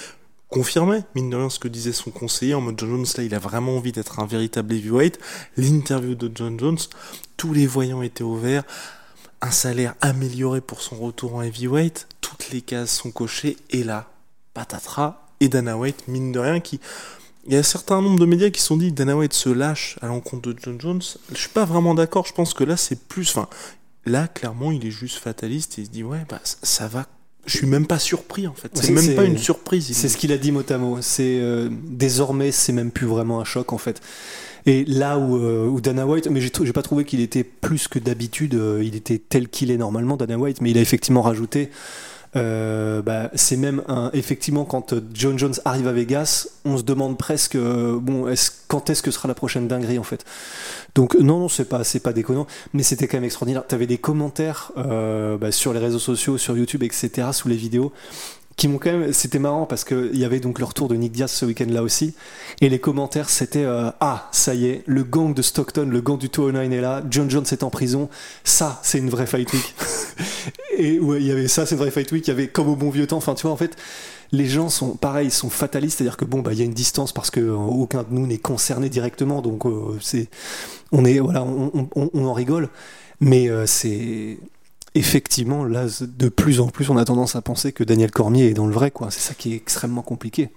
confirmait, 0.50 1.04
mine 1.16 1.30
de 1.30 1.36
rien, 1.36 1.50
ce 1.50 1.60
que 1.60 1.68
disait 1.68 1.94
son 1.94 2.12
conseiller, 2.12 2.54
en 2.54 2.62
mode 2.62 2.80
John 2.80 2.90
Jones, 2.90 3.06
là, 3.18 3.24
il 3.24 3.36
a 3.36 3.40
vraiment 3.40 3.78
envie 3.78 3.92
d'être 3.92 4.20
un 4.20 4.26
véritable 4.26 4.74
heavyweight. 4.74 5.20
L'interview 5.58 6.16
de 6.16 6.32
John 6.34 6.60
Jones, 6.60 6.78
tous 7.36 7.54
les 7.54 7.68
voyants 7.68 8.02
étaient 8.02 8.24
au 8.24 8.36
vert, 8.36 8.64
un 9.42 9.52
salaire 9.52 9.96
amélioré 10.02 10.62
pour 10.62 10.82
son 10.82 10.96
retour 10.96 11.36
en 11.36 11.42
heavyweight, 11.42 12.08
toutes 12.22 12.50
les 12.50 12.62
cases 12.62 12.96
sont 12.96 13.12
cochées, 13.12 13.58
et 13.70 13.84
là, 13.84 14.10
patatras, 14.54 15.22
et 15.40 15.50
Dana 15.50 15.78
White, 15.78 16.08
mine 16.08 16.32
de 16.32 16.40
rien, 16.40 16.60
qui... 16.60 16.80
Il 17.46 17.54
y 17.54 17.56
a 17.56 17.60
un 17.60 17.64
certain 17.64 18.02
nombre 18.02 18.20
de 18.20 18.26
médias 18.26 18.50
qui 18.50 18.60
sont 18.60 18.76
dit 18.76 18.92
Dana 18.92 19.16
White 19.16 19.32
se 19.32 19.48
lâche 19.48 19.98
à 20.02 20.08
l'encontre 20.08 20.52
de 20.52 20.60
John 20.62 20.82
Jones. 20.82 21.02
Je 21.32 21.38
suis 21.38 21.50
pas 21.50 21.64
vraiment 21.64 21.94
d'accord, 21.94 22.26
je 22.26 22.34
pense 22.34 22.54
que 22.54 22.66
là 22.66 22.76
c'est 22.76 23.08
plus... 23.08 23.30
Enfin, 23.30 23.48
là, 24.06 24.28
clairement, 24.28 24.74
il 24.74 24.86
est 24.86 24.92
juste 24.92 25.18
fataliste. 25.18 25.80
Et 25.80 25.84
il 25.84 25.86
se 25.86 25.92
dit 25.92 26.04
ouais, 26.04 26.26
bah 26.28 26.42
ça 26.44 26.90
va... 26.90 27.06
Je 27.48 27.58
suis 27.58 27.68
même 27.68 27.88
pas 27.88 27.98
surpris 27.98 28.46
en 28.46 28.54
fait. 28.54 28.70
C'est 28.74 28.92
même 28.92 29.16
pas 29.16 29.24
une 29.24 29.38
surprise. 29.38 29.90
C'est 29.94 30.10
ce 30.10 30.18
qu'il 30.18 30.32
a 30.32 30.38
dit 30.38 30.52
mot 30.52 30.64
à 30.70 30.78
mot. 30.78 30.98
C'est 31.02 31.40
euh, 31.40 31.70
désormais, 31.72 32.52
c'est 32.52 32.74
même 32.74 32.92
plus 32.92 33.08
vraiment 33.08 33.40
un 33.40 33.46
choc 33.46 33.74
en 33.74 33.78
fait. 33.78 34.02
Et 34.66 34.84
là 34.84 35.18
où, 35.18 35.38
euh, 35.38 35.66
où 35.66 35.80
Dana 35.80 36.06
White, 36.06 36.28
mais 36.30 36.42
j'ai 36.42 36.74
pas 36.74 36.82
trouvé 36.82 37.06
qu'il 37.06 37.22
était 37.22 37.46
plus 37.46 37.88
que 37.88 38.00
d'habitude. 38.00 38.54
euh, 38.54 38.84
il 38.84 38.96
était 38.96 39.18
tel 39.18 39.48
qu'il 39.48 39.72
est 39.72 39.78
normalement, 39.78 40.18
Dana 40.18 40.38
White, 40.38 40.60
mais 40.60 40.72
il 40.72 40.78
a 40.78 40.82
effectivement 40.82 41.22
rajouté. 41.22 41.70
Euh, 42.36 43.02
bah, 43.02 43.30
c'est 43.36 43.58
même 43.58 43.84
un, 43.88 44.10
effectivement 44.14 44.66
quand 44.66 44.94
euh, 44.94 45.02
John 45.14 45.40
Jones 45.40 45.54
arrive 45.66 45.88
à 45.88 45.94
Vegas, 45.94 46.48
on 46.66 46.78
se 46.78 46.84
demande 46.84 47.18
presque 47.18 47.56
euh, 47.56 47.98
bon, 48.00 48.26
quand 48.68 48.90
est-ce 48.90 49.02
que 49.02 49.12
sera 49.12 49.28
la 49.28 49.34
prochaine 49.34 49.68
dinguerie 49.68 50.00
en 50.00 50.04
fait. 50.04 50.26
Donc 50.96 51.16
non, 51.16 51.40
non, 51.40 51.50
c'est 51.50 51.66
pas, 51.66 51.84
c'est 51.84 52.00
pas 52.00 52.14
déconnant, 52.14 52.48
mais 52.74 52.84
c'était 52.84 53.08
quand 53.08 53.18
même 53.18 53.24
extraordinaire. 53.24 53.66
T'avais 53.66 53.88
des 53.88 53.98
commentaires 53.98 54.72
euh, 54.78 55.38
bah, 55.38 55.52
sur 55.52 55.74
les 55.74 55.80
réseaux 55.80 56.00
sociaux, 56.00 56.38
sur 56.38 56.58
YouTube, 56.58 56.84
etc. 56.84 57.30
sous 57.32 57.48
les 57.48 57.56
vidéos 57.56 57.92
qui 58.58 58.68
m'ont 58.68 58.80
quand 58.80 58.92
même 58.92 59.14
c'était 59.14 59.38
marrant 59.38 59.68
parce 59.68 59.84
que 59.84 60.10
il 60.12 60.20
y 60.20 60.26
avait 60.26 60.40
donc 60.40 60.58
le 60.58 60.66
retour 60.66 60.88
de 60.88 60.96
Nick 60.96 61.12
Diaz 61.12 61.32
ce 61.32 61.46
week-end 61.46 61.68
là 61.70 61.84
aussi. 61.84 62.16
Et 62.60 62.70
les 62.70 62.80
commentaires 62.80 63.30
c'était 63.30 63.64
euh, 63.64 63.92
ah 64.00 64.28
ça 64.32 64.56
y 64.56 64.66
est 64.66 64.84
le 64.88 65.04
gang 65.04 65.34
de 65.34 65.44
Stockton 65.44 65.88
le 65.90 66.02
gang 66.02 66.18
du 66.18 66.28
209 66.28 66.72
est 66.74 66.82
là 66.82 67.04
John 67.10 67.30
Jones 67.30 67.46
est 67.52 67.64
en 67.64 67.70
prison. 67.70 68.10
Ça 68.44 68.80
c'est 68.82 68.98
une 68.98 69.12
vraie 69.12 69.28
fight 69.28 69.54
week. 69.54 69.76
Et 70.78 71.00
ouais 71.00 71.22
il 71.22 71.28
y 71.28 71.32
avait 71.32 71.48
ça 71.48 71.68
c'est 71.68 71.76
une 71.76 71.82
vraie 71.82 71.92
fight 71.92 72.12
week. 72.12 72.28
Il 72.28 72.32
y 72.32 72.34
avait 72.34 72.48
comme 72.48 72.68
au 72.68 72.76
bon 72.76 72.90
vieux 72.90 73.06
temps. 73.06 73.18
Enfin 73.18 73.36
tu 73.36 73.44
vois 73.44 73.52
en 73.52 73.58
fait 73.58 73.76
les 74.32 74.48
gens 74.48 74.70
sont 74.70 74.96
pareils, 74.96 75.28
ils 75.28 75.32
sont 75.32 75.52
fatalistes, 75.52 76.00
c'est-à-dire 76.00 76.18
que 76.18 76.26
bon 76.26 76.40
bah 76.40 76.52
il 76.52 76.60
y 76.60 76.62
a 76.64 76.66
une 76.66 76.74
distance 76.74 77.14
parce 77.14 77.30
que 77.30 77.40
euh, 77.40 77.54
aucun 77.56 78.02
de 78.02 78.10
nous 78.10 78.26
n'est 78.26 78.40
concerné 78.40 78.90
directement, 78.90 79.42
donc 79.42 79.68
euh, 79.68 79.98
c'est 80.02 80.30
on 80.92 81.06
est 81.06 81.20
voilà 81.20 81.44
on, 81.44 82.26
en 82.26 82.34
rigole, 82.34 82.70
mais 83.22 83.50
c'est 83.68 84.38
effectivement 84.98 85.64
là 85.64 85.86
de 86.02 86.30
plus 86.30 86.60
en 86.60 86.68
plus 86.68 86.90
on 86.90 86.98
a 86.98 87.06
tendance 87.06 87.36
à 87.36 87.42
penser 87.42 87.72
que 87.72 87.84
Daniel 87.84 88.12
Cormier 88.12 88.48
est 88.48 88.54
dans 88.54 88.68
le 88.68 88.74
vrai 88.74 88.92
quoi, 88.92 89.12
c'est 89.12 89.20
ça 89.20 89.34
qui 89.34 89.54
est 89.54 89.56
extrêmement 89.56 90.02
compliqué. 90.02 90.50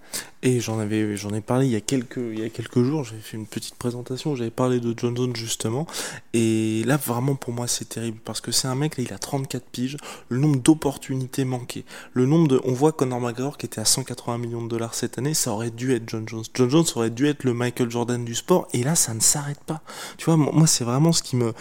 Et 0.42 0.58
j'en 0.60 0.78
avais, 0.78 1.19
j'en 1.19 1.34
ai 1.34 1.42
parlé 1.42 1.66
il 1.66 1.72
y 1.72 1.76
a 1.76 1.81
quelques, 1.81 2.82
jours. 2.82 3.04
J'avais 3.04 3.20
fait 3.20 3.37
une 3.37 3.46
petite 3.46 3.75
présentation. 3.75 4.34
J'avais 4.34 4.50
parlé 4.50 4.81
de 4.81 4.94
John 4.96 5.14
Jones 5.14 5.37
justement. 5.37 5.87
Et 6.32 6.82
là, 6.87 6.96
vraiment 6.96 7.34
pour 7.34 7.52
moi, 7.52 7.66
c'est 7.66 7.90
terrible 7.90 8.19
parce 8.25 8.40
que 8.40 8.50
c'est 8.50 8.66
un 8.66 8.75
mec 8.75 8.96
là, 8.96 9.04
il 9.06 9.12
a 9.12 9.19
34 9.19 9.62
piges. 9.66 9.98
Le 10.31 10.38
nombre 10.38 10.58
d'opportunités 10.60 11.44
manquées, 11.44 11.84
le 12.14 12.25
nombre 12.25 12.48
de, 12.48 12.60
on 12.64 12.72
voit 12.72 12.92
Conor 12.92 13.20
McGregor 13.20 13.58
qui 13.58 13.66
était 13.66 13.82
à 13.82 13.84
180 13.84 14.38
millions 14.38 14.62
de 14.62 14.69
dollars 14.69 14.94
cette 14.94 15.19
année, 15.19 15.34
ça 15.34 15.52
aurait 15.52 15.70
dû 15.70 15.92
être 15.92 16.08
John 16.08 16.26
Jones. 16.26 16.44
John 16.54 16.70
Jones 16.70 16.87
aurait 16.96 17.10
dû 17.10 17.26
être 17.26 17.44
le 17.44 17.52
Michael 17.52 17.90
Jordan 17.90 18.25
du 18.25 18.34
sport. 18.34 18.66
Et 18.72 18.82
là, 18.82 18.94
ça 18.94 19.12
ne 19.12 19.20
s'arrête 19.20 19.62
pas. 19.64 19.82
Tu 20.16 20.25
vois, 20.25 20.38
moi, 20.38 20.66
c'est 20.66 20.84
vraiment 20.84 21.12
ce 21.12 21.22
qui 21.22 21.37
me 21.37 21.52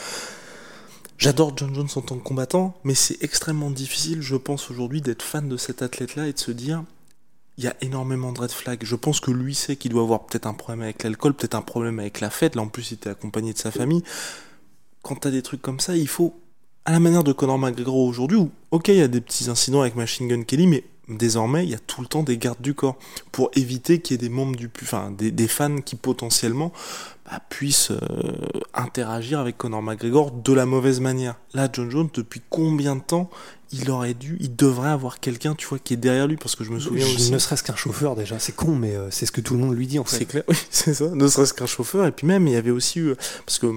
J'adore 1.19 1.51
John 1.57 1.75
Jones 1.75 1.89
en 1.98 2.01
tant 2.01 2.18
que 2.18 2.24
combattant, 2.24 2.74
mais 2.86 2.95
c'est 2.95 3.21
extrêmement 3.21 3.71
difficile, 3.71 4.21
je 4.21 4.38
pense, 4.38 4.71
aujourd'hui, 4.71 5.01
d'être 5.01 5.21
fan 5.21 5.50
de 5.50 5.57
cet 5.57 5.81
athlète-là 5.81 6.30
et 6.30 6.33
de 6.33 6.39
se 6.39 6.51
dire, 6.51 6.86
il 7.57 7.66
y 7.66 7.68
a 7.68 7.75
énormément 7.81 8.31
de 8.31 8.39
red 8.39 8.51
flags. 8.51 8.80
Je 8.86 8.95
pense 8.95 9.19
que 9.19 9.30
lui 9.30 9.54
sait 9.54 9.75
qu'il 9.75 9.92
doit 9.92 10.04
avoir 10.04 10.25
peut-être 10.25 10.48
un 10.48 10.54
problème 10.54 10.81
avec 10.81 11.04
l'alcool, 11.04 11.33
peut-être 11.33 11.56
un 11.56 11.62
problème 11.62 12.00
avec 12.00 12.21
la 12.21 12.30
fête. 12.30 12.56
Là, 12.56 12.62
en 12.62 12.69
plus, 12.69 12.92
il 12.92 12.94
était 12.94 13.10
accompagné 13.10 13.51
de 13.51 13.57
sa 13.57 13.69
famille. 13.69 14.01
Quand 15.01 15.16
t'as 15.16 15.30
des 15.30 15.42
trucs 15.42 15.62
comme 15.62 15.81
ça, 15.81 15.98
il 15.98 16.07
faut, 16.07 16.39
à 16.86 16.94
la 16.94 17.01
manière 17.01 17.25
de 17.25 17.33
Conor 17.33 17.60
McGregor 17.60 17.98
aujourd'hui, 17.98 18.38
où, 18.38 18.50
ok, 18.71 18.88
il 18.88 18.95
y 18.95 19.01
a 19.01 19.10
des 19.10 19.19
petits 19.19 19.50
incidents 19.50 19.81
avec 19.81 19.98
Machine 19.98 20.30
Gun 20.30 20.44
Kelly, 20.44 20.68
mais 20.68 20.86
désormais, 21.10 21.64
il 21.64 21.70
y 21.70 21.76
a 21.76 21.80
tout 21.80 22.02
le 22.02 22.08
temps 22.08 22.24
des 22.24 22.38
gardes 22.38 22.62
du 22.62 22.74
corps 22.74 22.98
pour 23.32 23.52
éviter 23.56 24.00
qu'il 24.00 24.14
y 24.14 24.16
ait 24.16 24.28
des 24.28 24.34
membres 24.34 24.56
du, 24.56 24.70
enfin, 24.82 25.12
des, 25.12 25.32
des 25.32 25.48
fans 25.48 25.78
qui 25.82 25.96
potentiellement 25.96 26.72
bah, 27.26 27.40
puissent 27.50 27.92
euh, 27.92 28.00
interagir 28.74 29.40
avec 29.40 29.58
Conor 29.58 29.82
McGregor 29.82 30.32
de 30.32 30.54
la 30.54 30.66
mauvaise 30.66 31.00
manière. 31.00 31.36
Là, 31.54 31.68
John 31.72 31.90
Jones, 31.90 32.10
depuis 32.14 32.42
combien 32.50 32.96
de 32.96 33.02
temps 33.02 33.30
il 33.72 33.92
aurait 33.92 34.16
dû, 34.16 34.38
il 34.40 34.56
devrait 34.56 34.90
avoir 34.90 35.20
quelqu'un, 35.20 35.54
tu 35.54 35.68
vois, 35.68 35.78
qui 35.78 35.94
est 35.94 35.98
derrière 35.98 36.28
lui, 36.28 36.38
parce 36.38 36.56
que 36.56 36.64
je 36.64 36.72
me 36.72 36.80
souviens 36.80 37.06
aussi. 37.06 37.31
Ne 37.31 37.38
serait-ce 37.38 37.62
qu'un 37.64 37.76
chauffeur 37.76 38.16
déjà, 38.16 38.40
c'est 38.40 38.56
con 38.56 38.76
mais 38.76 38.95
euh, 38.95 39.12
c'est 39.12 39.28
ce 39.28 39.31
que 39.31 39.42
tout 39.42 39.54
le 39.54 39.60
monde 39.60 39.76
lui 39.76 39.86
dit 39.86 40.00
en 40.00 40.06
C'est 40.06 40.19
fait. 40.19 40.26
clair, 40.26 40.44
oui, 40.48 40.56
c'est 40.72 40.94
ça. 40.95 41.10
Ne 41.10 41.28
serait-ce 41.28 41.54
qu'un 41.54 41.68
chauffeur. 41.68 42.07
Et 42.07 42.12
puis 42.12 42.26
même, 42.26 42.48
il 42.48 42.54
y 42.54 42.57
avait 42.57 42.72
aussi 42.72 43.00
eu, 43.00 43.14
parce 43.45 43.60
que 43.60 43.68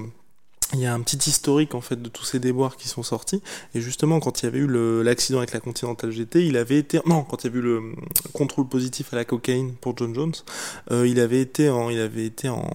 il 0.73 0.79
y 0.79 0.85
a 0.85 0.93
un 0.93 1.01
petit 1.01 1.29
historique 1.29 1.75
en 1.75 1.81
fait 1.81 2.01
de 2.01 2.09
tous 2.09 2.23
ces 2.25 2.39
déboires 2.39 2.77
qui 2.77 2.87
sont 2.87 3.03
sortis. 3.03 3.41
Et 3.75 3.81
justement, 3.81 4.19
quand 4.19 4.41
il 4.41 4.45
y 4.45 4.47
avait 4.47 4.59
eu 4.59 4.67
l'accident 5.03 5.37
avec 5.39 5.53
la 5.53 5.59
Continental 5.59 6.11
GT, 6.11 6.45
il 6.45 6.57
avait 6.57 6.77
été, 6.79 6.99
non, 7.05 7.23
quand 7.23 7.43
il 7.43 7.47
y 7.47 7.49
avait 7.49 7.59
eu 7.59 7.61
le 7.61 7.77
hum, 7.77 7.95
contrôle 8.33 8.67
positif 8.67 9.13
à 9.13 9.15
la 9.15 9.25
cocaïne 9.25 9.73
pour 9.73 9.95
John 9.97 10.13
Jones, 10.15 10.33
euh, 10.91 11.07
il 11.07 11.19
avait 11.19 11.41
été 11.41 11.69
en, 11.69 11.89
il 11.89 11.99
avait 11.99 12.25
été 12.25 12.49
en 12.49 12.69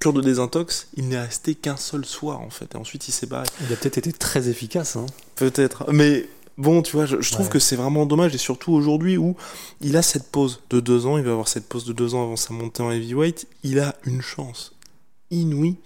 cure 0.00 0.12
de 0.12 0.20
désintox. 0.20 0.88
Il 0.96 1.08
n'est 1.08 1.20
resté 1.20 1.54
qu'un 1.54 1.76
seul 1.76 2.04
soir 2.04 2.40
en 2.40 2.50
fait. 2.50 2.74
Et 2.74 2.76
ensuite, 2.76 3.06
il 3.08 3.12
s'est 3.12 3.26
barré. 3.26 3.46
Il 3.66 3.72
a 3.72 3.76
peut-être 3.76 3.98
été 3.98 4.12
très 4.12 4.48
efficace. 4.48 4.96
Hein. 4.96 5.06
Peut-être. 5.36 5.90
Mais 5.92 6.28
bon, 6.58 6.82
tu 6.82 6.96
vois, 6.96 7.06
je, 7.06 7.20
je 7.20 7.30
trouve 7.32 7.46
Ouais. 7.46 7.52
que 7.52 7.58
c'est 7.58 7.76
vraiment 7.76 8.06
dommage, 8.06 8.34
et 8.34 8.38
surtout 8.38 8.72
aujourd'hui 8.72 9.16
où 9.18 9.36
il 9.80 9.96
a 9.96 10.02
cette 10.02 10.30
pause 10.30 10.60
de 10.70 10.80
deux 10.80 11.06
ans, 11.06 11.16
il 11.18 11.24
va 11.24 11.30
avoir 11.32 11.48
cette 11.48 11.68
pause 11.68 11.84
de 11.84 11.92
deux 11.92 12.14
ans 12.14 12.24
avant 12.24 12.36
sa 12.36 12.52
montée 12.54 12.82
en 12.82 12.90
heavyweight, 12.90 13.46
il 13.62 13.78
a 13.78 13.94
une 14.04 14.22
chance 14.22 14.72
inouïe 15.30 15.76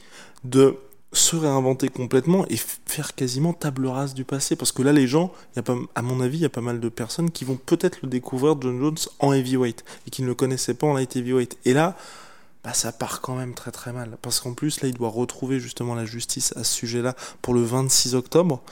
de 0.44 0.76
se 1.12 1.34
réinventer 1.36 1.88
complètement 1.88 2.46
et 2.48 2.56
faire 2.86 3.14
quasiment 3.14 3.52
table 3.52 3.86
rase 3.86 4.14
du 4.14 4.24
passé. 4.24 4.56
Parce 4.56 4.72
que 4.72 4.82
là, 4.82 4.92
les 4.92 5.06
gens, 5.06 5.32
pas, 5.64 5.76
à 5.94 6.02
mon 6.02 6.20
avis, 6.20 6.38
il 6.38 6.42
y 6.42 6.46
a 6.46 6.50
pas 6.50 6.60
mal 6.60 6.80
de 6.80 6.88
personnes 6.88 7.30
qui 7.30 7.44
vont 7.44 7.56
peut-être 7.56 7.98
le 8.02 8.08
découvrir, 8.08 8.56
John 8.60 8.78
Jones, 8.78 8.98
en 9.18 9.32
heavyweight, 9.32 9.84
et 10.06 10.10
qui 10.10 10.22
ne 10.22 10.28
le 10.28 10.34
connaissaient 10.34 10.74
pas 10.74 10.86
en 10.86 10.94
light 10.94 11.16
heavyweight. 11.16 11.58
Et 11.64 11.72
là, 11.72 11.96
bah, 12.62 12.74
ça 12.74 12.92
part 12.92 13.20
quand 13.20 13.34
même 13.34 13.54
très 13.54 13.72
très 13.72 13.92
mal. 13.92 14.18
Parce 14.22 14.40
qu'en 14.40 14.54
plus, 14.54 14.82
là, 14.82 14.88
il 14.88 14.94
doit 14.94 15.08
retrouver 15.08 15.58
justement 15.58 15.94
la 15.94 16.04
justice 16.04 16.54
à 16.56 16.64
ce 16.64 16.74
sujet-là 16.74 17.16
pour 17.42 17.54
le 17.54 17.62
26 17.62 18.14
octobre. 18.14 18.62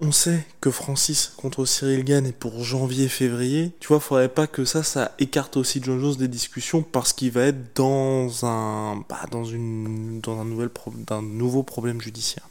On 0.00 0.12
sait 0.12 0.46
que 0.60 0.70
Francis 0.70 1.32
contre 1.36 1.64
Cyril 1.64 2.04
Gann 2.04 2.24
est 2.24 2.32
pour 2.32 2.62
janvier-février. 2.62 3.72
Tu 3.80 3.88
vois, 3.88 3.98
faudrait 3.98 4.28
pas 4.28 4.46
que 4.46 4.64
ça, 4.64 4.84
ça 4.84 5.12
écarte 5.18 5.56
aussi 5.56 5.80
John 5.82 6.00
Jones 6.00 6.14
des 6.14 6.28
discussions 6.28 6.82
parce 6.82 7.12
qu'il 7.12 7.32
va 7.32 7.46
être 7.46 7.74
dans 7.74 8.46
un, 8.46 9.04
bah, 9.08 9.26
dans 9.32 9.44
une, 9.44 10.20
dans 10.20 10.40
un 10.40 10.44
nouvel 10.44 10.70
d'un 11.04 11.22
nouveau 11.22 11.64
problème 11.64 12.00
judiciaire. 12.00 12.48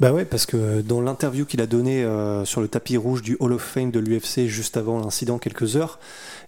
Bah 0.00 0.12
ouais, 0.14 0.24
parce 0.24 0.46
que 0.46 0.80
dans 0.80 1.02
l'interview 1.02 1.44
qu'il 1.44 1.60
a 1.60 1.66
donnée 1.66 2.02
euh, 2.02 2.46
sur 2.46 2.62
le 2.62 2.68
tapis 2.68 2.96
rouge 2.96 3.20
du 3.20 3.36
Hall 3.38 3.52
of 3.52 3.62
Fame 3.62 3.90
de 3.90 4.00
l'UFC 4.00 4.46
juste 4.46 4.78
avant 4.78 4.98
l'incident, 4.98 5.38
quelques 5.38 5.76
heures, 5.76 5.98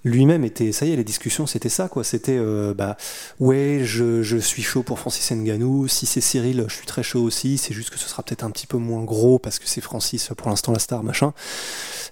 lui-même 0.05 0.43
était, 0.43 0.73
ça 0.73 0.87
y 0.87 0.93
est, 0.93 0.97
les 0.97 1.05
discussions, 1.05 1.47
c'était 1.47 1.69
ça, 1.69 1.89
quoi. 1.89 2.03
C'était, 2.03 2.39
euh, 2.39 2.73
bah, 2.73 2.97
ouais, 3.41 3.83
je, 3.85 4.23
je, 4.23 4.39
suis 4.39 4.63
chaud 4.63 4.83
pour 4.83 4.99
Francis 4.99 5.31
Nganou. 5.31 5.87
Si 5.87 6.07
c'est 6.07 6.23
Cyril, 6.23 6.65
je 6.67 6.75
suis 6.75 6.87
très 6.87 7.03
chaud 7.03 7.23
aussi. 7.23 7.59
C'est 7.59 7.75
juste 7.75 7.91
que 7.91 7.99
ce 7.99 8.09
sera 8.09 8.23
peut-être 8.23 8.43
un 8.43 8.51
petit 8.51 8.67
peu 8.67 8.79
moins 8.79 9.05
gros 9.05 9.39
parce 9.39 9.59
que 9.59 9.69
c'est 9.69 9.83
Francis, 9.83 10.31
pour 10.37 10.49
l'instant, 10.49 10.73
la 10.73 10.79
star, 10.79 11.05
machin. 11.05 11.35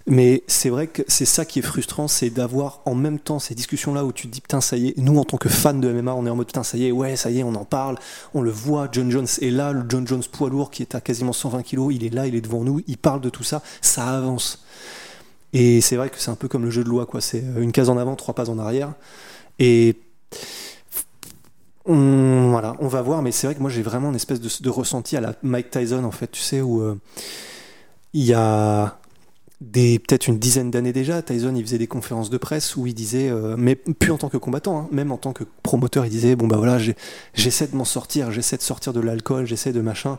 Mais 0.07 0.45
c'est 0.47 0.69
vrai 0.69 0.87
que 0.89 1.03
c'est 1.09 1.25
ça 1.25 1.45
qui 1.45 1.59
est 1.59 1.63
frustrant, 1.63 2.07
c'est 2.07 2.31
d'avoir 2.31 2.81
en 2.85 2.95
même 2.95 3.19
temps 3.19 3.39
ces 3.39 3.55
discussions-là 3.55 4.05
où 4.05 4.13
tu 4.13 4.29
te 4.29 4.33
dis, 4.33 4.41
putain, 4.41 4.61
ça 4.61 4.77
y 4.77 4.89
est, 4.89 4.99
nous, 4.99 5.19
en 5.19 5.25
tant 5.25 5.37
que 5.37 5.49
fans 5.49 5.75
de 5.75 5.91
MMA, 5.91 6.15
on 6.15 6.27
est 6.27 6.31
en 6.31 6.37
mode, 6.37 6.47
putain, 6.47 6.63
ça 6.63 6.77
y 6.77 6.87
est, 6.87 6.93
ouais, 6.93 7.17
ça 7.17 7.31
y 7.31 7.41
est, 7.41 7.43
on 7.43 7.55
en 7.55 7.65
parle, 7.65 7.99
on 8.35 8.43
le 8.43 8.51
voit, 8.51 8.89
John 8.93 9.11
Jones 9.11 9.27
est 9.41 9.51
là, 9.51 9.73
le 9.73 9.85
John 9.89 10.07
Jones 10.07 10.23
poids 10.31 10.49
lourd 10.49 10.71
qui 10.71 10.83
est 10.83 10.95
à 10.95 11.01
quasiment 11.01 11.30
120 11.33 11.63
kilos, 11.63 11.95
il 11.95 12.05
est 12.05 12.15
là, 12.15 12.27
il 12.27 12.35
est 12.35 12.41
devant 12.41 12.63
nous, 12.63 12.81
il 12.87 12.99
parle 12.99 13.21
de 13.21 13.31
tout 13.31 13.45
ça, 13.45 13.63
ça 13.81 14.07
avance. 14.17 14.65
Et 15.53 15.81
c'est 15.81 15.97
vrai 15.97 16.11
que 16.11 16.17
c'est 16.19 16.31
un 16.31 16.37
peu 16.37 16.49
comme 16.49 16.65
le 16.65 16.71
jeu 16.71 16.85
de 16.85 16.89
loi, 16.89 17.07
quoi. 17.07 17.21
C'est 17.21 17.43
une 17.59 17.73
case 17.73 17.91
en 17.91 17.99
avant, 17.99 18.15
trois 18.15 18.35
pas 18.35 18.51
en 18.51 18.59
arrière. 18.59 18.93
Et 19.59 19.97
on, 21.87 22.51
voilà, 22.51 22.77
on 22.79 22.89
va 22.89 23.03
voir, 23.03 23.23
mais 23.23 23.33
c'est 23.33 23.47
vrai 23.47 23.55
que 23.55 23.61
moi 23.61 23.71
j'ai 23.71 23.83
vraiment 23.83 24.11
une 24.11 24.17
espèce 24.17 24.41
de, 24.41 24.69
ressenti 24.69 25.17
à 25.17 25.21
la 25.21 25.35
Mike 25.43 25.71
Tyson, 25.71 26.05
en 26.05 26.11
fait, 26.11 26.31
tu 26.31 26.41
sais, 26.41 26.61
où 26.61 26.83
euh, 26.83 26.95
il 28.13 28.25
y 28.25 28.35
a 28.35 28.99
peut-être 29.61 30.27
une 30.27 30.39
dizaine 30.39 30.71
d'années 30.71 30.93
déjà, 30.93 31.21
Tyson 31.21 31.55
il 31.55 31.63
faisait 31.63 31.79
des 31.79 31.87
conférences 31.87 32.31
de 32.31 32.39
presse 32.39 32.77
où 32.77 32.87
il 32.87 32.95
disait, 32.95 33.29
euh, 33.29 33.57
mais 33.59 33.75
plus 33.77 34.11
en 34.11 34.19
tant 34.19 34.29
que 34.29 34.37
combattant, 34.37 34.79
hein, 34.79 34.89
même 34.91 35.13
en 35.13 35.19
tant 35.19 35.33
que 35.33 35.45
promoteur, 35.63 36.07
il 36.07 36.11
disait 36.11 36.37
bon 36.37 36.47
bah 36.47 36.57
voilà, 36.57 36.79
j'essaie 37.35 37.67
de 37.67 37.77
m'en 37.77 37.85
sortir, 37.85 38.31
j'essaie 38.31 38.57
de 38.57 38.63
sortir 38.63 38.93
de 38.93 39.01
l'alcool, 39.01 39.47
j'essaie 39.47 39.73
de 39.73 39.81
machin 39.81 40.19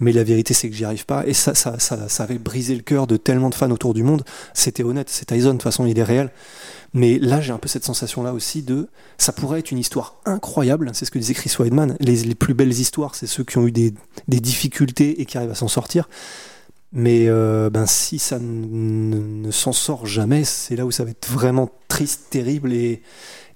mais 0.00 0.12
la 0.12 0.24
vérité 0.24 0.54
c'est 0.54 0.68
que 0.70 0.76
j'y 0.76 0.84
arrive 0.84 1.06
pas. 1.06 1.26
Et 1.26 1.34
ça, 1.34 1.54
ça, 1.54 1.78
ça, 1.78 2.08
ça 2.08 2.22
avait 2.22 2.38
brisé 2.38 2.74
le 2.74 2.82
cœur 2.82 3.06
de 3.06 3.16
tellement 3.16 3.50
de 3.50 3.54
fans 3.54 3.70
autour 3.70 3.94
du 3.94 4.02
monde. 4.02 4.24
C'était 4.54 4.82
honnête, 4.82 5.08
c'est 5.10 5.26
Tyson, 5.26 5.48
de 5.48 5.52
toute 5.52 5.62
façon 5.62 5.86
il 5.86 5.98
est 5.98 6.02
réel. 6.02 6.30
Mais 6.94 7.18
là 7.18 7.40
j'ai 7.40 7.52
un 7.52 7.58
peu 7.58 7.68
cette 7.68 7.84
sensation 7.84 8.22
là 8.22 8.32
aussi 8.32 8.62
de, 8.62 8.88
ça 9.18 9.32
pourrait 9.32 9.60
être 9.60 9.70
une 9.70 9.78
histoire 9.78 10.16
incroyable, 10.24 10.90
c'est 10.94 11.04
ce 11.04 11.10
que 11.10 11.18
disait 11.18 11.34
Chris 11.34 11.54
Weidman, 11.58 11.96
les, 12.00 12.16
les 12.24 12.34
plus 12.34 12.54
belles 12.54 12.72
histoires 12.72 13.14
c'est 13.14 13.26
ceux 13.26 13.44
qui 13.44 13.58
ont 13.58 13.66
eu 13.66 13.72
des, 13.72 13.92
difficultés 14.26 15.20
et 15.20 15.26
qui 15.26 15.36
arrivent 15.36 15.50
à 15.50 15.54
s'en 15.54 15.68
sortir. 15.68 16.08
Mais 16.92 17.28
euh, 17.28 17.68
ben, 17.68 17.84
si 17.86 18.18
ça 18.18 18.38
ne, 18.40 19.50
s'en 19.50 19.72
sort 19.72 20.06
jamais, 20.06 20.44
c'est 20.44 20.74
là 20.74 20.86
où 20.86 20.90
ça 20.90 21.04
va 21.04 21.10
être 21.10 21.28
vraiment 21.28 21.68
triste, 21.88 22.28
terrible 22.30 22.72
et, 22.72 23.02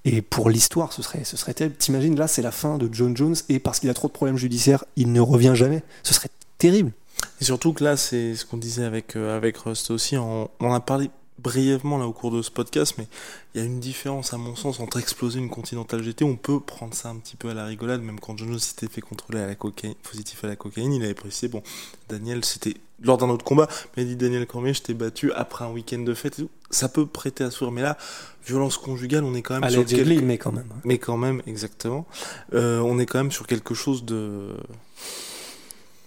et 0.05 0.21
pour 0.21 0.49
l'histoire, 0.49 0.91
ce 0.91 1.01
serait, 1.01 1.23
ce 1.23 1.37
serait 1.37 1.53
terrible. 1.53 1.75
T'imagines, 1.75 2.17
là, 2.17 2.27
c'est 2.27 2.41
la 2.41 2.51
fin 2.51 2.77
de 2.77 2.89
John 2.91 3.15
Jones 3.15 3.35
et 3.49 3.59
parce 3.59 3.79
qu'il 3.79 3.89
a 3.89 3.93
trop 3.93 4.07
de 4.07 4.13
problèmes 4.13 4.37
judiciaires, 4.37 4.83
il 4.95 5.11
ne 5.11 5.21
revient 5.21 5.53
jamais. 5.55 5.83
Ce 6.03 6.13
serait 6.13 6.29
terrible. 6.57 6.91
Et 7.39 7.45
surtout 7.45 7.73
que 7.73 7.83
là, 7.83 7.95
c'est 7.95 8.35
ce 8.35 8.45
qu'on 8.45 8.57
disait 8.57 8.83
avec, 8.83 9.15
euh, 9.15 9.37
avec 9.37 9.57
Rust 9.57 9.91
aussi. 9.91 10.17
On, 10.17 10.49
on 10.59 10.73
a 10.73 10.79
parlé 10.81 11.09
brièvement 11.39 11.97
là 11.97 12.07
au 12.07 12.13
cours 12.13 12.31
de 12.31 12.41
ce 12.41 12.51
podcast, 12.51 12.95
mais 12.97 13.07
il 13.53 13.61
y 13.61 13.63
a 13.63 13.65
une 13.65 13.79
différence 13.79 14.33
à 14.33 14.37
mon 14.37 14.55
sens 14.55 14.79
entre 14.79 14.99
exploser 14.99 15.39
une 15.39 15.49
Continental 15.49 16.01
GT. 16.03 16.23
On 16.23 16.35
peut 16.35 16.59
prendre 16.59 16.93
ça 16.93 17.09
un 17.09 17.15
petit 17.15 17.35
peu 17.35 17.49
à 17.49 17.53
la 17.53 17.65
rigolade, 17.65 18.01
même 18.01 18.19
quand 18.19 18.37
Jones 18.37 18.59
s'était 18.59 18.87
fait 18.87 19.01
contrôler 19.01 19.39
à 19.39 19.47
la 19.47 19.55
cocaïne, 19.55 19.95
positif 19.95 20.43
à 20.43 20.47
la 20.47 20.55
cocaïne, 20.55 20.93
il 20.93 21.03
avait 21.03 21.13
précisé 21.13 21.47
bon, 21.47 21.63
Daniel, 22.09 22.45
c'était 22.45 22.75
lors 23.01 23.17
d'un 23.17 23.29
autre 23.29 23.43
combat, 23.43 23.67
mais 23.95 24.03
il 24.03 24.09
dit 24.09 24.15
Daniel 24.15 24.45
Cormier, 24.45 24.73
je 24.73 24.81
t'ai 24.81 24.93
battu 24.93 25.31
après 25.33 25.65
un 25.65 25.71
week-end 25.71 25.99
de 25.99 26.13
fête. 26.13 26.41
Ça 26.69 26.87
peut 26.87 27.05
prêter 27.05 27.43
à 27.43 27.51
sourire, 27.51 27.71
mais 27.71 27.81
là, 27.81 27.97
violence 28.45 28.77
conjugale, 28.77 29.23
on 29.23 29.35
est 29.35 29.41
quand 29.41 29.59
même 29.59 29.69
sur 29.69 29.85
quelque... 29.85 30.21
mais 30.21 30.37
quand 30.37 30.51
même. 30.51 30.69
Mais 30.85 30.97
quand 30.97 31.17
même, 31.17 31.41
exactement. 31.45 32.05
Euh, 32.53 32.79
on 32.79 32.99
est 32.99 33.05
quand 33.05 33.19
même 33.19 33.31
sur 33.31 33.47
quelque 33.47 33.73
chose 33.73 34.05
de. 34.05 34.55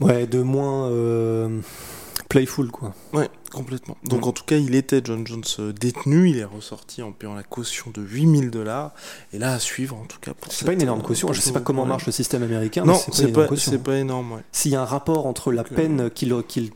Ouais, 0.01 0.27
de 0.27 0.43
moins. 0.43 0.89
Euh 0.89 1.61
playful 2.29 2.71
quoi. 2.71 2.95
Ouais, 3.13 3.29
complètement. 3.53 3.97
Donc 4.05 4.27
en 4.27 4.33
tout 4.33 4.45
cas, 4.45 4.57
il 4.57 4.75
était 4.75 5.01
John 5.05 5.27
Jones 5.27 5.45
euh, 5.59 5.73
détenu, 5.73 6.31
il 6.31 6.39
est 6.39 6.45
ressorti 6.45 7.03
en 7.03 7.13
payant 7.13 7.35
la 7.35 7.43
caution 7.43 7.91
de 7.93 8.03
8000 8.03 8.51
dollars 8.51 8.93
et 9.33 9.39
là 9.39 9.53
à 9.53 9.59
suivre 9.59 9.97
en 9.97 10.05
tout 10.05 10.19
cas 10.21 10.33
C'est 10.49 10.65
pas 10.65 10.73
une 10.73 10.83
énorme 10.83 11.01
euh, 11.01 11.05
caution, 11.05 11.33
je 11.33 11.41
sais 11.41 11.53
pas 11.53 11.61
comment 11.61 11.87
marche 11.87 12.07
le 12.07 12.13
système 12.13 12.43
américain 12.43 12.85
Non, 12.85 12.99
c'est 13.13 13.33
pas, 13.33 13.47
pas, 13.85 13.97
énorme 13.97 14.33
ouais. 14.33 14.43
S'il 14.53 14.73
y 14.73 14.77
a 14.77 14.83
un 14.83 14.87
rapport 14.87 15.27
entre 15.27 15.53
la 15.53 15.65
peine 15.65 16.11
qu'il 16.11 16.73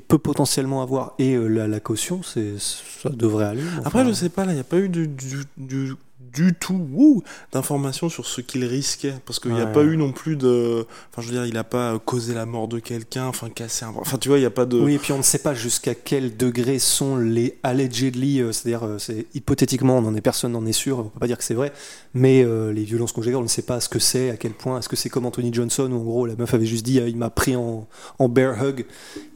peut 0.00 0.18
potentiellement 0.18 0.82
avoir 0.82 1.14
et 1.18 1.34
euh, 1.34 1.46
la, 1.46 1.68
la, 1.68 1.80
caution, 1.80 2.22
c'est 2.22 2.58
ça 2.58 3.10
devrait 3.10 3.46
aller. 3.46 3.62
Après, 3.84 4.04
je 4.04 4.12
sais 4.12 4.28
pas, 4.28 4.44
là, 4.44 4.52
il 4.52 4.56
n'y 4.56 4.60
a 4.60 4.64
pas 4.64 4.78
eu 4.78 4.88
du, 4.88 5.06
du, 5.06 5.44
du 5.56 5.94
du 6.18 6.54
tout 6.54 7.22
d'informations 7.52 8.08
sur 8.08 8.26
ce 8.26 8.40
qu'il 8.40 8.64
risquait. 8.64 9.14
Parce 9.24 9.38
qu'il 9.38 9.52
n'y 9.52 9.60
a 9.60 9.66
pas 9.66 9.82
eu 9.82 9.96
non 9.96 10.12
plus 10.12 10.36
de 10.36 10.86
enfin 11.10 11.22
je 11.22 11.26
veux 11.28 11.32
dire 11.32 11.46
il 11.46 11.54
n'a 11.54 11.64
pas 11.64 11.98
causé 11.98 12.34
la 12.34 12.46
mort 12.46 12.68
de 12.68 12.78
quelqu'un 12.78 13.26
enfin 13.26 13.50
cassé 13.50 13.84
un 13.84 13.92
enfin 13.96 14.18
tu 14.18 14.28
vois 14.28 14.38
il 14.38 14.42
n'y 14.42 14.46
a 14.46 14.50
pas 14.50 14.66
de 14.66 14.78
oui 14.78 14.94
et 14.94 14.98
puis 14.98 15.12
on 15.12 15.18
ne 15.18 15.22
sait 15.22 15.38
pas 15.38 15.54
jusqu'à 15.54 15.94
quel 15.94 16.36
degré 16.36 16.78
sont 16.78 17.16
les 17.16 17.58
allegedly 17.62 18.40
euh, 18.40 18.52
c'est-à-dire 18.52 18.84
euh, 18.84 18.98
c'est 18.98 19.26
hypothétiquement 19.34 19.98
on 19.98 20.04
en 20.06 20.14
est 20.14 20.20
personne 20.20 20.52
n'en 20.52 20.64
est 20.66 20.72
sûr 20.72 20.98
on 20.98 21.04
peut 21.04 21.20
pas 21.20 21.26
dire 21.26 21.38
que 21.38 21.44
c'est 21.44 21.54
vrai 21.54 21.72
mais 22.14 22.44
euh, 22.44 22.72
les 22.72 22.84
violences 22.84 23.12
conjugales 23.12 23.40
on 23.40 23.44
ne 23.44 23.48
sait 23.48 23.62
pas 23.62 23.80
ce 23.80 23.88
que 23.88 23.98
c'est 23.98 24.30
à 24.30 24.36
quel 24.36 24.52
point 24.52 24.78
est-ce 24.78 24.88
que 24.88 24.96
c'est 24.96 25.10
comme 25.10 25.26
Anthony 25.26 25.52
Johnson 25.52 25.90
où 25.92 25.96
en 25.96 26.04
gros 26.04 26.26
la 26.26 26.36
meuf 26.36 26.52
avait 26.54 26.66
juste 26.66 26.84
dit 26.84 26.96
il 26.96 27.16
m'a 27.16 27.30
pris 27.30 27.56
en, 27.56 27.86
en 28.18 28.28
bear 28.28 28.62
hug 28.62 28.86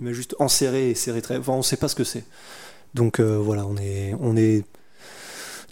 il 0.00 0.06
m'a 0.06 0.12
juste 0.12 0.34
enserré 0.38 0.90
et 0.90 0.94
serré 0.94 1.22
très 1.22 1.36
enfin 1.36 1.52
on 1.52 1.58
ne 1.58 1.62
sait 1.62 1.76
pas 1.76 1.88
ce 1.88 1.94
que 1.94 2.04
c'est. 2.04 2.24
Donc 2.94 3.20
voilà 3.20 3.66
on 3.66 3.76
est 3.76 4.16
on 4.20 4.36
est 4.36 4.64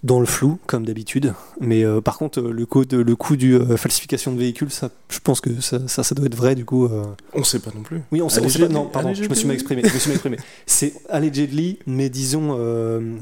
dans 0.03 0.19
le 0.19 0.25
flou, 0.25 0.59
comme 0.65 0.85
d'habitude. 0.85 1.33
Mais 1.59 1.83
euh, 1.83 2.01
par 2.01 2.17
contre, 2.17 2.41
le 2.41 2.65
coup, 2.65 2.85
de, 2.85 2.97
le 2.97 3.15
coup 3.15 3.35
du 3.35 3.55
euh, 3.55 3.77
falsification 3.77 4.33
de 4.33 4.39
véhicule, 4.39 4.71
ça, 4.71 4.89
je 5.09 5.19
pense 5.19 5.41
que 5.41 5.61
ça, 5.61 5.87
ça, 5.87 6.15
doit 6.15 6.25
être 6.25 6.35
vrai, 6.35 6.55
du 6.55 6.65
coup. 6.65 6.85
Euh... 6.85 7.03
On 7.33 7.43
sait 7.43 7.59
pas 7.59 7.71
non 7.75 7.83
plus. 7.83 8.01
Oui, 8.11 8.21
on 8.21 8.29
sait, 8.29 8.41
on 8.41 8.49
sait 8.49 8.59
pas. 8.59 8.69
Non, 8.69 8.85
pardon, 8.85 9.13
je 9.13 9.27
me 9.27 9.35
suis 9.35 9.47
mal 9.47 9.55
exprimé. 9.55 9.81
Je 9.85 9.93
me 9.93 9.99
suis 9.99 10.09
mal 10.09 10.15
exprimé. 10.15 10.37
c'est 10.65 10.93
allegedly, 11.09 11.79
mais 11.85 12.09
disons, 12.09 12.55
euh, 12.57 13.17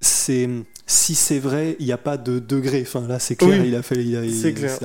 c'est 0.00 0.48
si 0.86 1.14
c'est 1.14 1.38
vrai, 1.38 1.76
il 1.78 1.86
n'y 1.86 1.92
a 1.92 1.98
pas 1.98 2.16
de 2.16 2.38
degré. 2.38 2.82
Enfin, 2.86 3.06
là, 3.06 3.18
c'est 3.18 3.36
clair, 3.36 3.64
il 3.64 3.74
a 3.74 3.82
fait. 3.82 4.02
C'est 4.30 4.52
clair. 4.52 4.78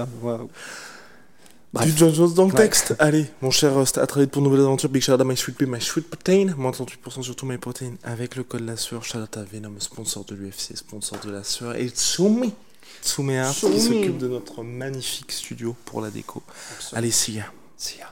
Du 1.74 1.92
John 1.96 2.14
Jones 2.14 2.34
dans 2.34 2.48
le 2.48 2.54
texte. 2.54 2.96
Allez, 2.98 3.26
mon 3.42 3.52
cher 3.52 3.76
Rust, 3.76 3.98
à 3.98 4.08
très 4.08 4.22
vite 4.22 4.32
pour 4.32 4.42
une 4.42 4.46
nouvelle 4.50 4.62
aventure. 4.62 4.90
Big 4.90 5.04
shout 5.04 5.12
out 5.12 5.22
à 5.22 5.24
My 5.24 5.36
Sweet 5.36 5.58
Pea, 5.58 5.66
My 5.66 5.82
Sweet 5.82 6.10
Protein. 6.10 6.56
Moins 6.58 6.72
38% 6.72 7.22
sur 7.22 7.36
tout 7.36 7.46
My 7.46 7.58
Protein 7.58 7.96
avec 8.04 8.36
le 8.36 8.44
code 8.44 8.66
la 8.66 8.78
sueur. 8.78 9.04
Shout 9.04 9.20
out 9.20 9.38
à 9.38 9.44
Venom, 9.44 9.74
sponsor 9.80 10.24
de 10.26 10.36
l'UFC, 10.36 10.76
sponsor 10.76 11.20
de 11.26 11.32
la 11.32 11.44
sueur. 11.44 11.76
Et 11.76 11.90
Tsumi, 11.90 12.54
Tsumi 13.04 13.38
Art 13.38 13.54
qui 13.54 13.80
s'occupe 13.80 14.18
de 14.18 14.28
notre 14.28 14.64
magnifique 14.64 15.32
studio 15.32 15.76
pour 15.86 16.02
la 16.02 16.10
déco. 16.10 16.42
Allez, 16.94 17.12
see 17.12 17.34
ya. 17.34 17.46
See 17.78 18.00
ya. 18.00 18.12